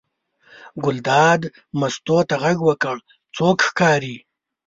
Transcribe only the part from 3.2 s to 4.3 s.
څوک ښکاري.